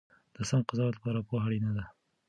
[0.35, 1.83] د سم قضاوت لپاره پوهه اړینه ده.